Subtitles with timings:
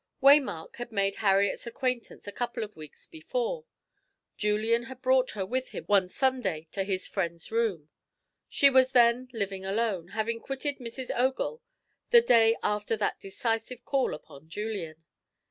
[0.19, 3.65] Waymark had made Harriet's acquaintance a couple of weeks before;
[4.35, 7.89] Julian had brought her with him one Sunday to his friend's room.
[8.49, 11.11] She was then living alone, having quitted Mrs.
[11.15, 11.61] Ogle
[12.09, 15.03] the day after that decisive call upon Julian.